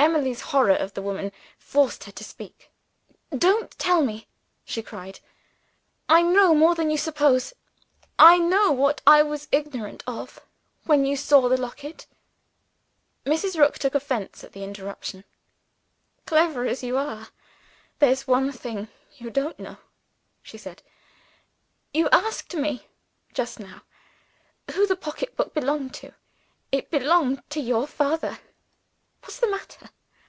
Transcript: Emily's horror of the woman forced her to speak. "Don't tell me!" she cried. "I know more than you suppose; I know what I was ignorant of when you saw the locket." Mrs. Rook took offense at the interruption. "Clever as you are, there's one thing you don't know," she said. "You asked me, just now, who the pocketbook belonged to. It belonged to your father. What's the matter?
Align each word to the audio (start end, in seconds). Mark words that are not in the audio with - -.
Emily's 0.00 0.40
horror 0.40 0.76
of 0.76 0.94
the 0.94 1.02
woman 1.02 1.32
forced 1.58 2.04
her 2.04 2.12
to 2.12 2.24
speak. 2.24 2.70
"Don't 3.36 3.72
tell 3.72 4.00
me!" 4.02 4.26
she 4.64 4.80
cried. 4.80 5.20
"I 6.08 6.22
know 6.22 6.54
more 6.54 6.74
than 6.74 6.88
you 6.88 6.96
suppose; 6.96 7.52
I 8.18 8.38
know 8.38 8.72
what 8.72 9.02
I 9.06 9.22
was 9.22 9.48
ignorant 9.52 10.02
of 10.06 10.40
when 10.84 11.04
you 11.04 11.14
saw 11.14 11.48
the 11.48 11.58
locket." 11.60 12.06
Mrs. 13.26 13.58
Rook 13.58 13.78
took 13.78 13.94
offense 13.94 14.42
at 14.42 14.52
the 14.52 14.64
interruption. 14.64 15.24
"Clever 16.24 16.64
as 16.64 16.82
you 16.82 16.96
are, 16.96 17.28
there's 17.98 18.26
one 18.26 18.50
thing 18.50 18.88
you 19.18 19.28
don't 19.30 19.58
know," 19.58 19.76
she 20.42 20.56
said. 20.56 20.82
"You 21.92 22.08
asked 22.12 22.54
me, 22.54 22.86
just 23.34 23.60
now, 23.60 23.82
who 24.70 24.86
the 24.86 24.96
pocketbook 24.96 25.52
belonged 25.52 25.92
to. 25.94 26.14
It 26.72 26.90
belonged 26.90 27.42
to 27.50 27.60
your 27.60 27.86
father. 27.86 28.38
What's 29.20 29.40
the 29.40 29.50
matter? 29.50 29.90